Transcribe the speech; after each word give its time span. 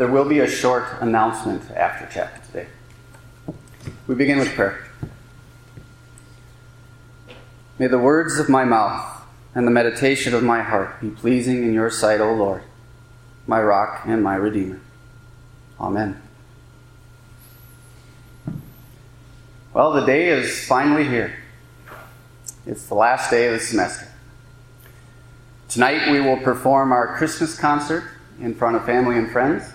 there 0.00 0.08
will 0.08 0.24
be 0.24 0.38
a 0.38 0.48
short 0.48 0.86
announcement 1.02 1.70
after 1.72 2.06
chapel 2.06 2.42
today. 2.46 2.66
We 4.06 4.14
begin 4.14 4.38
with 4.38 4.48
prayer. 4.54 4.88
May 7.78 7.86
the 7.86 7.98
words 7.98 8.38
of 8.38 8.48
my 8.48 8.64
mouth 8.64 9.22
and 9.54 9.66
the 9.66 9.70
meditation 9.70 10.32
of 10.32 10.42
my 10.42 10.62
heart 10.62 11.02
be 11.02 11.10
pleasing 11.10 11.64
in 11.64 11.74
your 11.74 11.90
sight, 11.90 12.18
O 12.22 12.32
Lord, 12.32 12.62
my 13.46 13.60
rock 13.60 14.04
and 14.06 14.24
my 14.24 14.36
redeemer. 14.36 14.80
Amen. 15.78 16.18
Well, 19.74 19.92
the 19.92 20.06
day 20.06 20.28
is 20.28 20.64
finally 20.64 21.04
here. 21.04 21.34
It's 22.64 22.86
the 22.86 22.94
last 22.94 23.30
day 23.30 23.48
of 23.48 23.52
the 23.52 23.60
semester. 23.60 24.08
Tonight 25.68 26.10
we 26.10 26.22
will 26.22 26.38
perform 26.38 26.90
our 26.90 27.18
Christmas 27.18 27.54
concert 27.54 28.04
in 28.40 28.54
front 28.54 28.76
of 28.76 28.86
family 28.86 29.18
and 29.18 29.30
friends. 29.30 29.74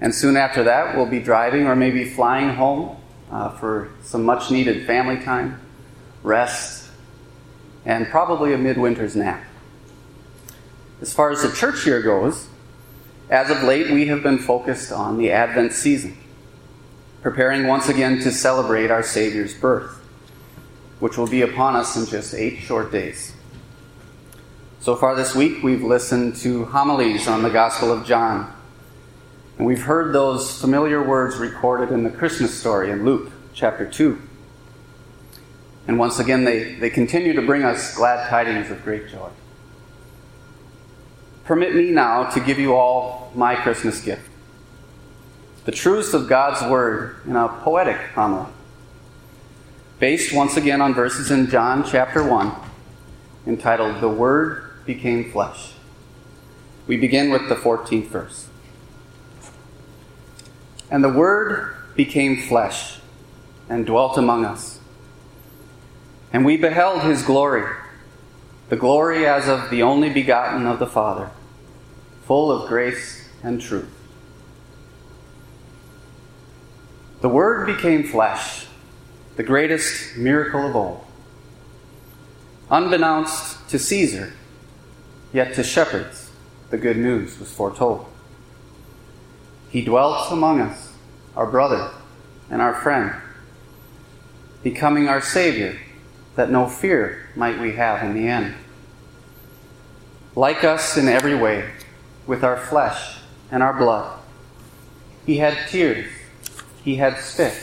And 0.00 0.14
soon 0.14 0.36
after 0.36 0.64
that, 0.64 0.96
we'll 0.96 1.06
be 1.06 1.20
driving 1.20 1.66
or 1.66 1.74
maybe 1.74 2.04
flying 2.04 2.50
home 2.54 2.96
uh, 3.30 3.50
for 3.50 3.90
some 4.02 4.24
much 4.24 4.50
needed 4.50 4.86
family 4.86 5.22
time, 5.22 5.60
rest, 6.22 6.90
and 7.84 8.06
probably 8.08 8.52
a 8.52 8.58
midwinter's 8.58 9.16
nap. 9.16 9.42
As 11.00 11.12
far 11.12 11.30
as 11.30 11.42
the 11.42 11.52
church 11.52 11.86
year 11.86 12.02
goes, 12.02 12.48
as 13.28 13.50
of 13.50 13.62
late, 13.62 13.90
we 13.90 14.06
have 14.06 14.22
been 14.22 14.38
focused 14.38 14.92
on 14.92 15.18
the 15.18 15.30
Advent 15.30 15.72
season, 15.72 16.16
preparing 17.22 17.66
once 17.66 17.88
again 17.88 18.20
to 18.20 18.30
celebrate 18.30 18.90
our 18.90 19.02
Savior's 19.02 19.54
birth, 19.54 19.98
which 21.00 21.16
will 21.16 21.26
be 21.26 21.42
upon 21.42 21.74
us 21.74 21.96
in 21.96 22.06
just 22.06 22.34
eight 22.34 22.58
short 22.60 22.92
days. 22.92 23.34
So 24.80 24.94
far 24.94 25.16
this 25.16 25.34
week, 25.34 25.62
we've 25.62 25.82
listened 25.82 26.36
to 26.36 26.64
homilies 26.66 27.26
on 27.26 27.42
the 27.42 27.50
Gospel 27.50 27.92
of 27.92 28.06
John. 28.06 28.55
And 29.58 29.66
we've 29.66 29.82
heard 29.82 30.14
those 30.14 30.60
familiar 30.60 31.02
words 31.02 31.36
recorded 31.36 31.90
in 31.90 32.04
the 32.04 32.10
Christmas 32.10 32.58
story 32.58 32.90
in 32.90 33.04
Luke 33.04 33.32
chapter 33.54 33.86
2. 33.90 34.20
And 35.88 35.98
once 35.98 36.18
again, 36.18 36.44
they, 36.44 36.74
they 36.74 36.90
continue 36.90 37.32
to 37.32 37.42
bring 37.42 37.62
us 37.62 37.94
glad 37.96 38.28
tidings 38.28 38.70
of 38.70 38.82
great 38.84 39.08
joy. 39.08 39.30
Permit 41.44 41.74
me 41.74 41.90
now 41.90 42.24
to 42.30 42.40
give 42.40 42.58
you 42.58 42.74
all 42.74 43.30
my 43.34 43.54
Christmas 43.54 44.00
gift 44.00 44.28
the 45.66 45.72
truths 45.72 46.14
of 46.14 46.28
God's 46.28 46.62
Word 46.70 47.16
in 47.26 47.34
a 47.34 47.48
poetic 47.48 47.96
homily, 48.14 48.52
based 49.98 50.32
once 50.32 50.56
again 50.56 50.80
on 50.80 50.94
verses 50.94 51.32
in 51.32 51.50
John 51.50 51.84
chapter 51.84 52.22
1, 52.22 52.52
entitled 53.48 54.00
The 54.00 54.08
Word 54.08 54.84
became 54.86 55.32
flesh. 55.32 55.72
We 56.86 56.96
begin 56.96 57.30
with 57.30 57.48
the 57.48 57.56
14th 57.56 58.06
verse. 58.06 58.46
And 60.90 61.02
the 61.02 61.12
Word 61.12 61.74
became 61.94 62.42
flesh 62.42 62.98
and 63.68 63.86
dwelt 63.86 64.16
among 64.16 64.44
us. 64.44 64.80
And 66.32 66.44
we 66.44 66.56
beheld 66.56 67.02
his 67.02 67.22
glory, 67.22 67.64
the 68.68 68.76
glory 68.76 69.26
as 69.26 69.48
of 69.48 69.70
the 69.70 69.82
only 69.82 70.10
begotten 70.10 70.66
of 70.66 70.78
the 70.78 70.86
Father, 70.86 71.30
full 72.24 72.52
of 72.52 72.68
grace 72.68 73.28
and 73.42 73.60
truth. 73.60 73.88
The 77.20 77.28
Word 77.28 77.66
became 77.66 78.04
flesh, 78.04 78.66
the 79.36 79.42
greatest 79.42 80.16
miracle 80.16 80.66
of 80.66 80.76
all. 80.76 81.06
Unbeknownst 82.70 83.68
to 83.70 83.78
Caesar, 83.78 84.32
Yet 85.32 85.54
to 85.56 85.62
shepherds, 85.62 86.30
the 86.70 86.78
good 86.78 86.96
news 86.96 87.38
was 87.38 87.52
foretold. 87.52 88.06
He 89.70 89.82
dwelt 89.82 90.30
among 90.30 90.60
us, 90.60 90.92
our 91.34 91.46
brother 91.46 91.90
and 92.50 92.62
our 92.62 92.74
friend, 92.74 93.14
becoming 94.62 95.08
our 95.08 95.20
Savior, 95.20 95.78
that 96.36 96.50
no 96.50 96.68
fear 96.68 97.28
might 97.34 97.58
we 97.58 97.72
have 97.72 98.02
in 98.02 98.14
the 98.14 98.28
end. 98.28 98.54
Like 100.34 100.64
us 100.64 100.96
in 100.96 101.08
every 101.08 101.34
way, 101.34 101.70
with 102.26 102.44
our 102.44 102.56
flesh 102.56 103.18
and 103.50 103.62
our 103.62 103.72
blood, 103.72 104.20
he 105.24 105.38
had 105.38 105.68
tears, 105.68 106.10
he 106.84 106.96
had 106.96 107.18
spit, 107.18 107.54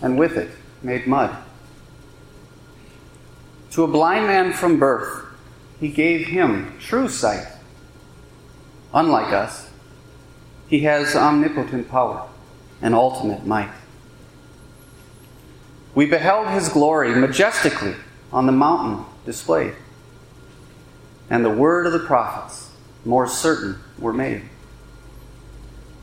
and 0.00 0.18
with 0.18 0.36
it 0.36 0.50
made 0.82 1.06
mud. 1.06 1.36
To 3.72 3.84
a 3.84 3.88
blind 3.88 4.26
man 4.26 4.52
from 4.52 4.78
birth, 4.78 5.24
he 5.80 5.88
gave 5.88 6.26
him 6.28 6.76
true 6.78 7.08
sight. 7.08 7.46
Unlike 8.92 9.32
us, 9.32 9.70
he 10.72 10.80
has 10.80 11.14
omnipotent 11.14 11.86
power 11.90 12.26
and 12.80 12.94
ultimate 12.94 13.44
might. 13.46 13.70
We 15.94 16.06
beheld 16.06 16.48
his 16.48 16.70
glory 16.70 17.14
majestically 17.14 17.94
on 18.32 18.46
the 18.46 18.52
mountain 18.52 19.04
displayed, 19.26 19.74
and 21.28 21.44
the 21.44 21.50
word 21.50 21.84
of 21.84 21.92
the 21.92 21.98
prophets 21.98 22.70
more 23.04 23.26
certain 23.26 23.80
were 23.98 24.14
made. 24.14 24.44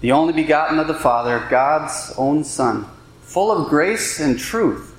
The 0.02 0.12
only 0.12 0.34
begotten 0.34 0.78
of 0.78 0.86
the 0.86 0.94
Father, 0.94 1.47
God's 1.50 2.13
own 2.16 2.44
Son, 2.44 2.86
full 3.24 3.51
of 3.51 3.69
grace 3.69 4.19
and 4.19 4.38
truth, 4.38 4.96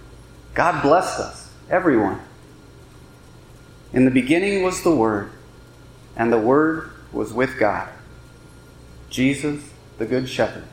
God 0.52 0.82
blessed 0.82 1.20
us, 1.20 1.54
everyone 1.70 2.20
in 3.92 4.04
the 4.04 4.10
beginning 4.10 4.64
was 4.64 4.82
the 4.82 4.96
Word, 4.96 5.30
and 6.16 6.32
the 6.32 6.38
Word 6.38 6.90
was 7.12 7.32
with 7.32 7.56
God. 7.56 7.88
Jesus, 9.10 9.70
the 9.98 10.06
Good 10.06 10.28
Shepherd, 10.28 10.64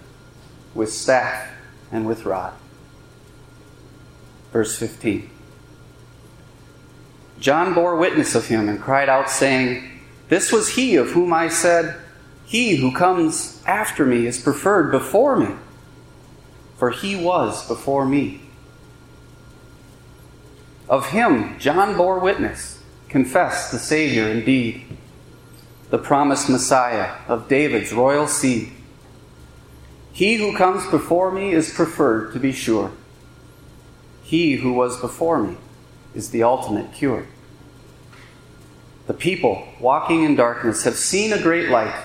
with 0.73 0.91
staff 0.91 1.51
and 1.91 2.05
with 2.05 2.25
rod. 2.25 2.53
Verse 4.53 4.77
15. 4.77 5.29
John 7.39 7.73
bore 7.73 7.95
witness 7.95 8.35
of 8.35 8.47
him 8.47 8.69
and 8.69 8.81
cried 8.81 9.09
out, 9.09 9.29
saying, 9.29 10.01
This 10.29 10.51
was 10.51 10.69
he 10.69 10.95
of 10.95 11.11
whom 11.11 11.33
I 11.33 11.49
said, 11.49 11.95
He 12.45 12.77
who 12.77 12.91
comes 12.91 13.61
after 13.65 14.05
me 14.05 14.25
is 14.25 14.41
preferred 14.41 14.91
before 14.91 15.35
me, 15.35 15.55
for 16.77 16.91
he 16.91 17.15
was 17.15 17.67
before 17.67 18.05
me. 18.05 18.41
Of 20.89 21.07
him 21.07 21.59
John 21.59 21.97
bore 21.97 22.19
witness 22.19 22.81
confessed 23.09 23.71
the 23.71 23.79
Savior 23.79 24.27
indeed, 24.29 24.85
the 25.89 25.97
promised 25.97 26.49
Messiah 26.49 27.15
of 27.27 27.47
David's 27.47 27.93
royal 27.93 28.27
seed. 28.27 28.71
He 30.11 30.35
who 30.35 30.55
comes 30.57 30.89
before 30.89 31.31
me 31.31 31.51
is 31.51 31.73
preferred, 31.73 32.33
to 32.33 32.39
be 32.39 32.51
sure. 32.51 32.91
He 34.23 34.55
who 34.55 34.73
was 34.73 34.99
before 34.99 35.41
me 35.41 35.57
is 36.13 36.31
the 36.31 36.43
ultimate 36.43 36.91
cure. 36.91 37.27
The 39.05 39.13
people 39.13 39.67
walking 39.79 40.23
in 40.23 40.35
darkness 40.35 40.83
have 40.83 40.95
seen 40.95 41.31
a 41.31 41.41
great 41.41 41.69
light. 41.69 42.03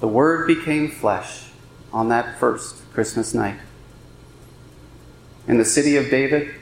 The 0.00 0.08
Word 0.08 0.48
became 0.48 0.90
flesh 0.90 1.50
on 1.92 2.08
that 2.08 2.40
first 2.40 2.90
Christmas 2.92 3.34
night. 3.34 3.60
In 5.46 5.58
the 5.58 5.64
city 5.64 5.96
of 5.96 6.10
David, 6.10 6.54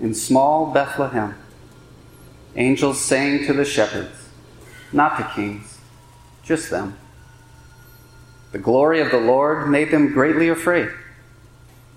in 0.00 0.14
small 0.14 0.72
Bethlehem, 0.72 1.34
angels 2.56 3.00
sang 3.00 3.44
to 3.46 3.52
the 3.52 3.64
shepherds, 3.64 4.27
not 4.92 5.18
the 5.18 5.24
kings, 5.24 5.78
just 6.42 6.70
them. 6.70 6.96
The 8.52 8.58
glory 8.58 9.00
of 9.00 9.10
the 9.10 9.20
Lord 9.20 9.68
made 9.68 9.90
them 9.90 10.12
greatly 10.12 10.48
afraid. 10.48 10.88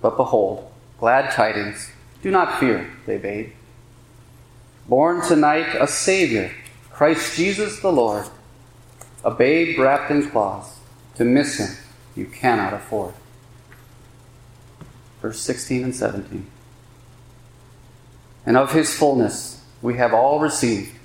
But 0.02 0.18
behold, 0.18 0.72
glad 1.00 1.32
tidings, 1.32 1.92
do 2.22 2.32
not 2.32 2.60
fear, 2.60 2.92
they 3.06 3.18
bade. 3.18 3.54
Born 4.88 5.22
tonight 5.22 5.76
a 5.80 5.88
Savior, 5.88 6.52
Christ 6.90 7.38
Jesus 7.38 7.80
the 7.80 7.92
Lord, 7.92 8.26
a 9.24 9.32
babe 9.32 9.80
wrapped 9.80 10.12
in 10.12 10.30
cloths. 10.30 10.80
To 11.16 11.26
miss 11.26 11.58
him, 11.58 11.78
you 12.16 12.26
cannot 12.26 12.74
afford. 12.74 13.14
Verse 15.22 15.40
16 15.40 15.84
and 15.84 15.96
17. 15.96 16.48
And 18.46 18.58
of 18.58 18.74
his 18.74 18.96
fullness, 18.96 19.64
we 19.82 19.98
have 19.98 20.14
all 20.14 20.40
received, 20.40 20.96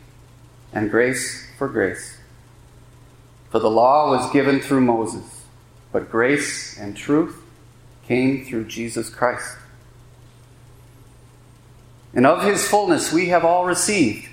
and 0.72 0.90
grace 0.90 1.46
for 1.58 1.68
grace. 1.68 2.18
For 3.50 3.58
the 3.58 3.70
law 3.70 4.10
was 4.10 4.30
given 4.32 4.60
through 4.60 4.82
Moses, 4.82 5.44
but 5.92 6.10
grace 6.10 6.78
and 6.78 6.96
truth 6.96 7.40
came 8.06 8.44
through 8.44 8.66
Jesus 8.66 9.08
Christ. 9.08 9.56
And 12.14 12.26
of 12.26 12.42
his 12.42 12.66
fullness 12.66 13.12
we 13.12 13.28
have 13.28 13.44
all 13.44 13.66
received, 13.66 14.28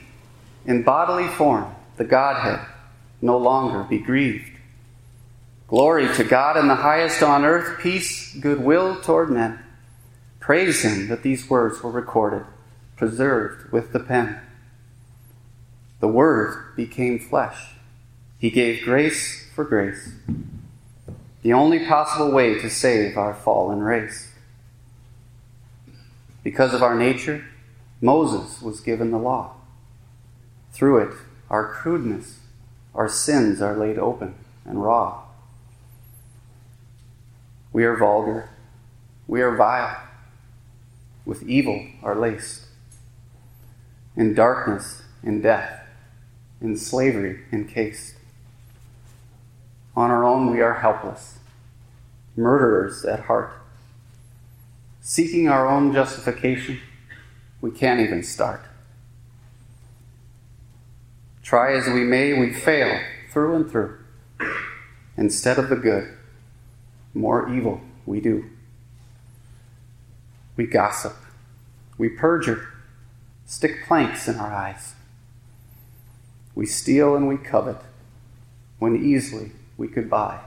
in 0.65 0.83
bodily 0.83 1.27
form, 1.27 1.73
the 1.97 2.05
Godhead, 2.05 2.65
no 3.21 3.37
longer 3.37 3.83
be 3.83 3.99
grieved. 3.99 4.49
Glory 5.67 6.07
to 6.15 6.23
God 6.23 6.57
in 6.57 6.67
the 6.67 6.75
highest 6.75 7.23
on 7.23 7.45
earth, 7.45 7.79
peace, 7.81 8.33
goodwill 8.35 9.01
toward 9.01 9.29
men. 9.29 9.59
Praise 10.39 10.81
him 10.81 11.07
that 11.07 11.23
these 11.23 11.49
words 11.49 11.81
were 11.81 11.91
recorded 11.91 12.45
preserved 12.95 13.71
with 13.71 13.91
the 13.91 13.99
pen. 13.99 14.39
The 16.03 16.09
Word 16.09 16.75
became 16.75 17.17
flesh. 17.17 17.75
He 18.37 18.49
gave 18.49 18.83
grace 18.83 19.47
for 19.55 19.63
grace. 19.63 20.11
the 21.43 21.53
only 21.53 21.87
possible 21.87 22.29
way 22.29 22.59
to 22.59 22.69
save 22.69 23.17
our 23.17 23.33
fallen 23.33 23.79
race. 23.79 24.33
Because 26.43 26.73
of 26.73 26.83
our 26.83 26.93
nature, 26.93 27.45
Moses 28.01 28.61
was 28.61 28.81
given 28.81 29.11
the 29.11 29.17
law. 29.17 29.53
Through 30.73 31.07
it, 31.07 31.15
our 31.49 31.71
crudeness, 31.71 32.39
our 32.93 33.07
sins 33.07 33.61
are 33.61 33.77
laid 33.77 33.97
open 33.97 34.35
and 34.65 34.83
raw. 34.83 35.21
We 37.71 37.85
are 37.85 37.95
vulgar, 37.95 38.49
we 39.25 39.41
are 39.41 39.55
vile, 39.55 40.03
with 41.23 41.43
evil 41.43 41.87
are 42.03 42.19
laced, 42.19 42.65
in 44.17 44.33
darkness, 44.33 45.03
in 45.23 45.41
death, 45.41 45.79
in 46.63 46.77
slavery 46.77 47.41
encased. 47.51 48.15
On 49.95 50.09
our 50.09 50.23
own, 50.23 50.49
we 50.49 50.61
are 50.61 50.75
helpless, 50.75 51.37
murderers 52.35 53.05
at 53.05 53.25
heart. 53.25 53.53
Seeking 55.01 55.49
our 55.49 55.67
own 55.67 55.93
justification, 55.93 56.79
we 57.61 57.69
can't 57.69 57.99
even 57.99 58.23
start. 58.23 58.61
Try 61.43 61.73
as 61.73 61.87
we 61.87 62.03
may, 62.03 62.33
we 62.33 62.53
fail 62.53 62.99
through 63.29 63.55
and 63.55 63.69
through. 63.69 63.97
Instead 65.17 65.59
of 65.59 65.69
the 65.69 65.75
good, 65.75 66.09
more 67.13 67.53
evil 67.53 67.81
we 68.05 68.21
do. 68.21 68.49
We 70.55 70.65
gossip, 70.65 71.15
we 71.97 72.09
perjure, 72.09 72.69
stick 73.45 73.85
planks 73.85 74.27
in 74.27 74.35
our 74.37 74.51
eyes. 74.51 74.93
We 76.55 76.65
steal 76.65 77.15
and 77.15 77.27
we 77.27 77.37
covet 77.37 77.77
when 78.79 78.95
easily 78.95 79.51
we 79.77 79.87
could 79.87 80.09
buy. 80.09 80.39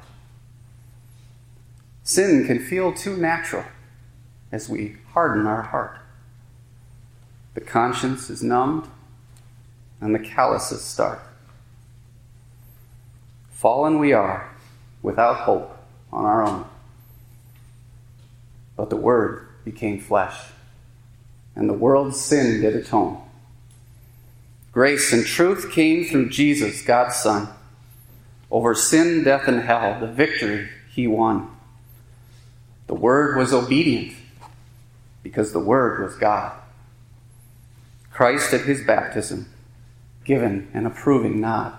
Sin 2.02 2.46
can 2.46 2.64
feel 2.64 2.92
too 2.92 3.16
natural 3.16 3.64
as 4.52 4.68
we 4.68 4.96
harden 5.12 5.46
our 5.46 5.62
heart. 5.62 5.98
The 7.54 7.60
conscience 7.60 8.30
is 8.30 8.42
numbed 8.42 8.86
and 10.00 10.14
the 10.14 10.20
calluses 10.20 10.82
start. 10.82 11.20
Fallen 13.50 13.98
we 13.98 14.12
are, 14.12 14.54
without 15.02 15.38
hope 15.38 15.76
on 16.12 16.24
our 16.24 16.46
own. 16.46 16.66
But 18.76 18.90
the 18.90 18.96
Word 18.96 19.48
became 19.64 19.98
flesh, 19.98 20.36
and 21.54 21.68
the 21.68 21.74
world's 21.74 22.20
sin 22.20 22.60
did 22.60 22.76
atone. 22.76 23.25
Grace 24.76 25.10
and 25.10 25.24
truth 25.24 25.72
came 25.72 26.04
through 26.04 26.28
Jesus, 26.28 26.82
God's 26.82 27.16
Son. 27.16 27.48
Over 28.50 28.74
sin, 28.74 29.24
death, 29.24 29.48
and 29.48 29.62
hell, 29.62 29.98
the 29.98 30.06
victory 30.06 30.68
he 30.92 31.06
won. 31.06 31.50
The 32.86 32.94
Word 32.94 33.38
was 33.38 33.54
obedient 33.54 34.14
because 35.22 35.54
the 35.54 35.60
Word 35.60 36.02
was 36.02 36.14
God. 36.16 36.52
Christ 38.12 38.52
at 38.52 38.66
his 38.66 38.84
baptism, 38.84 39.48
given 40.26 40.68
an 40.74 40.84
approving 40.84 41.40
nod. 41.40 41.72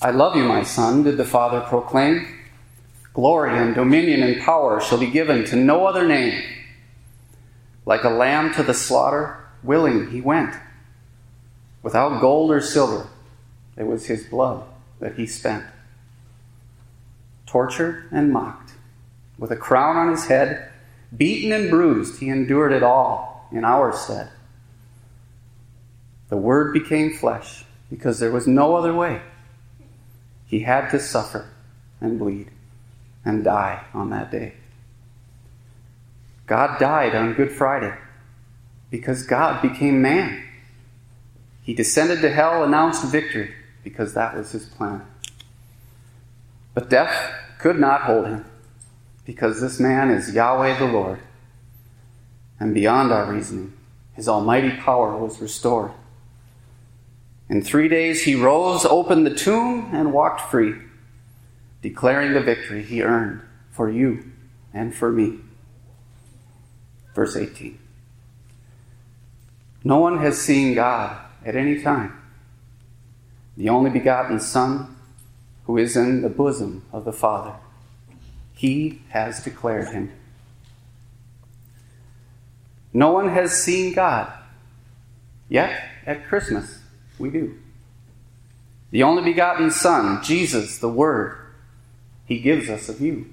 I 0.00 0.10
love 0.10 0.36
you, 0.36 0.44
my 0.44 0.62
Son, 0.62 1.02
did 1.02 1.18
the 1.18 1.26
Father 1.26 1.60
proclaim. 1.60 2.26
Glory 3.12 3.58
and 3.58 3.74
dominion 3.74 4.22
and 4.22 4.40
power 4.40 4.80
shall 4.80 4.96
be 4.96 5.10
given 5.10 5.44
to 5.44 5.56
no 5.56 5.84
other 5.84 6.08
name. 6.08 6.42
Like 7.84 8.04
a 8.04 8.08
lamb 8.08 8.54
to 8.54 8.62
the 8.62 8.72
slaughter, 8.72 9.46
willing 9.62 10.10
he 10.10 10.22
went 10.22 10.54
without 11.84 12.20
gold 12.20 12.50
or 12.50 12.60
silver. 12.60 13.06
It 13.76 13.84
was 13.84 14.06
his 14.06 14.24
blood 14.24 14.64
that 14.98 15.16
he 15.16 15.26
spent. 15.26 15.64
Tortured 17.46 18.08
and 18.10 18.32
mocked, 18.32 18.72
with 19.38 19.52
a 19.52 19.56
crown 19.56 19.96
on 19.96 20.10
his 20.10 20.26
head, 20.26 20.70
beaten 21.14 21.52
and 21.52 21.70
bruised, 21.70 22.18
he 22.18 22.30
endured 22.30 22.72
it 22.72 22.82
all 22.82 23.46
in 23.52 23.64
our 23.64 23.92
stead. 23.92 24.30
The 26.30 26.38
Word 26.38 26.72
became 26.72 27.12
flesh 27.12 27.64
because 27.90 28.18
there 28.18 28.32
was 28.32 28.46
no 28.46 28.74
other 28.74 28.94
way. 28.94 29.20
He 30.46 30.60
had 30.60 30.90
to 30.90 30.98
suffer 30.98 31.50
and 32.00 32.18
bleed 32.18 32.50
and 33.24 33.44
die 33.44 33.84
on 33.92 34.10
that 34.10 34.30
day. 34.30 34.54
God 36.46 36.78
died 36.78 37.14
on 37.14 37.34
Good 37.34 37.52
Friday 37.52 37.94
because 38.90 39.24
God 39.24 39.60
became 39.60 40.00
man. 40.00 40.42
He 41.64 41.72
descended 41.72 42.20
to 42.20 42.30
hell, 42.30 42.62
announced 42.62 43.10
victory, 43.10 43.54
because 43.82 44.12
that 44.12 44.36
was 44.36 44.52
his 44.52 44.66
plan. 44.66 45.02
But 46.74 46.90
death 46.90 47.32
could 47.58 47.80
not 47.80 48.02
hold 48.02 48.26
him, 48.26 48.44
because 49.24 49.62
this 49.62 49.80
man 49.80 50.10
is 50.10 50.34
Yahweh 50.34 50.78
the 50.78 50.86
Lord. 50.86 51.20
And 52.60 52.74
beyond 52.74 53.12
our 53.12 53.32
reasoning, 53.32 53.72
his 54.12 54.28
almighty 54.28 54.72
power 54.72 55.16
was 55.16 55.40
restored. 55.40 55.92
In 57.48 57.62
three 57.62 57.88
days 57.88 58.24
he 58.24 58.34
rose, 58.34 58.84
opened 58.84 59.26
the 59.26 59.34
tomb, 59.34 59.90
and 59.94 60.12
walked 60.12 60.42
free, 60.42 60.74
declaring 61.80 62.34
the 62.34 62.42
victory 62.42 62.82
he 62.82 63.02
earned 63.02 63.40
for 63.70 63.88
you 63.88 64.32
and 64.74 64.94
for 64.94 65.10
me. 65.10 65.38
Verse 67.14 67.36
18 67.36 67.78
No 69.82 69.98
one 69.98 70.18
has 70.18 70.40
seen 70.40 70.74
God 70.74 71.23
at 71.44 71.56
any 71.56 71.82
time. 71.82 72.20
The 73.56 73.68
only 73.68 73.90
begotten 73.90 74.40
Son, 74.40 74.96
who 75.66 75.78
is 75.78 75.96
in 75.96 76.22
the 76.22 76.28
bosom 76.28 76.84
of 76.92 77.04
the 77.04 77.12
Father, 77.12 77.54
he 78.54 79.02
has 79.10 79.42
declared 79.42 79.88
him. 79.88 80.12
No 82.92 83.12
one 83.12 83.28
has 83.28 83.52
seen 83.52 83.92
God, 83.92 84.32
yet 85.48 85.84
at 86.06 86.26
Christmas 86.26 86.78
we 87.18 87.30
do. 87.30 87.58
The 88.90 89.02
only 89.02 89.24
begotten 89.24 89.70
Son, 89.70 90.22
Jesus, 90.22 90.78
the 90.78 90.88
Word, 90.88 91.36
he 92.26 92.38
gives 92.38 92.68
us 92.68 92.88
a 92.88 92.92
view. 92.92 93.26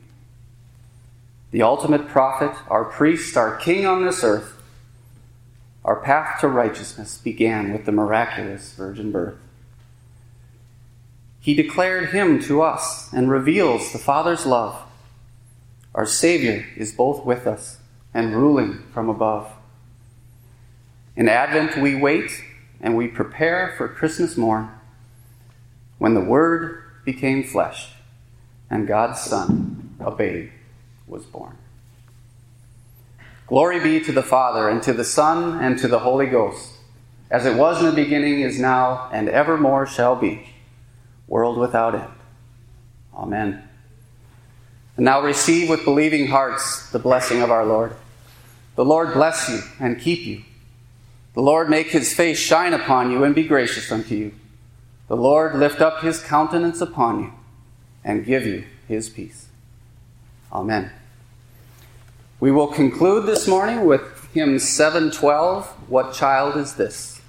The 1.52 1.62
ultimate 1.62 2.08
prophet, 2.08 2.52
our 2.68 2.86
priest, 2.86 3.38
our 3.38 3.58
king 3.58 3.86
on 3.86 4.04
this 4.06 4.24
earth, 4.24 4.61
our 5.84 5.96
path 6.02 6.40
to 6.42 6.48
righteousness 6.48 7.18
began 7.18 7.74
with 7.74 7.86
the 7.86 7.92
miraculous 7.92 8.74
virgin 8.74 9.12
birth. 9.12 9.38
He 11.40 11.56
declared 11.56 12.10
him 12.10 12.40
to 12.44 12.62
us 12.62 13.12
and 13.12 13.32
reveals 13.32 13.92
the 13.92 13.98
Father's 13.98 14.46
love. 14.46 14.80
Our 15.96 16.06
Savior 16.06 16.68
is 16.78 16.94
both 16.94 17.26
with 17.26 17.48
us 17.48 17.80
and 18.14 18.36
ruling 18.36 18.84
from 18.94 19.10
above. 19.10 19.52
In 21.16 21.28
Advent, 21.28 21.82
we 21.82 21.96
wait 21.96 22.44
and 22.80 22.96
we 22.96 23.08
prepare 23.08 23.74
for 23.76 23.88
Christmas 23.88 24.38
morn 24.38 24.70
when 25.98 26.14
the 26.14 26.24
Word 26.24 26.84
became 27.06 27.44
flesh 27.44 27.94
and 28.70 28.88
God's 28.88 29.20
Son, 29.20 29.96
a 30.00 30.12
babe, 30.12 30.52
was 31.08 31.26
born. 31.26 31.58
Glory 33.48 33.80
be 33.80 34.00
to 34.00 34.12
the 34.12 34.24
Father, 34.24 34.70
and 34.70 34.82
to 34.84 34.94
the 34.94 35.04
Son, 35.04 35.62
and 35.64 35.78
to 35.80 35.88
the 35.88 36.00
Holy 36.00 36.28
Ghost, 36.28 36.72
as 37.30 37.46
it 37.46 37.56
was 37.56 37.80
in 37.80 37.86
the 37.86 38.04
beginning, 38.04 38.42
is 38.42 38.60
now, 38.60 39.10
and 39.12 39.28
evermore 39.28 39.86
shall 39.86 40.16
be, 40.16 40.50
world 41.28 41.58
without 41.58 41.96
end. 41.96 42.14
Amen. 43.14 43.68
And 44.98 45.06
now 45.06 45.22
receive 45.22 45.70
with 45.70 45.86
believing 45.86 46.28
hearts 46.28 46.90
the 46.92 47.00
blessing 47.00 47.42
of 47.42 47.52
our 47.52 47.66
Lord. 47.66 47.96
The 48.76 48.86
Lord 48.86 49.14
bless 49.14 49.50
you 49.50 49.62
and 49.80 50.00
keep 50.00 50.26
you. 50.26 50.44
The 51.34 51.42
Lord 51.42 51.70
make 51.70 51.88
his 51.88 52.14
face 52.14 52.40
shine 52.40 52.74
upon 52.74 53.12
you 53.12 53.24
and 53.24 53.34
be 53.34 53.44
gracious 53.44 53.92
unto 53.92 54.16
you. 54.16 54.34
The 55.08 55.16
Lord 55.18 55.56
lift 55.56 55.82
up 55.82 56.02
his 56.02 56.22
countenance 56.22 56.82
upon 56.82 57.20
you 57.22 57.34
and 58.04 58.26
give 58.26 58.46
you 58.46 58.66
his 58.88 59.10
peace. 59.10 59.48
Amen. 60.52 60.92
We 62.42 62.52
will 62.52 62.70
conclude 62.70 63.28
this 63.28 63.48
morning 63.48 63.86
with 63.86 64.02
hymn 64.34 64.58
712 64.58 65.68
What 65.88 66.12
Child 66.12 66.58
is 66.58 66.74
This? 66.74 67.21